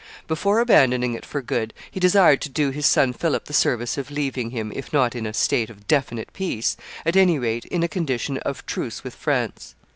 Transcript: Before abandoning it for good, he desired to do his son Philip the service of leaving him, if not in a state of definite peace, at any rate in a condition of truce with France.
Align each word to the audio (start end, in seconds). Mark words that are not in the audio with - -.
Before 0.27 0.59
abandoning 0.59 1.13
it 1.13 1.27
for 1.27 1.43
good, 1.43 1.75
he 1.91 1.99
desired 1.99 2.41
to 2.41 2.49
do 2.49 2.71
his 2.71 2.87
son 2.87 3.13
Philip 3.13 3.45
the 3.45 3.53
service 3.53 3.99
of 3.99 4.09
leaving 4.09 4.49
him, 4.49 4.71
if 4.75 4.91
not 4.91 5.13
in 5.13 5.27
a 5.27 5.31
state 5.35 5.69
of 5.69 5.87
definite 5.87 6.33
peace, 6.33 6.75
at 7.05 7.15
any 7.15 7.37
rate 7.37 7.65
in 7.65 7.83
a 7.83 7.87
condition 7.87 8.39
of 8.39 8.65
truce 8.65 9.03
with 9.03 9.13
France. 9.13 9.75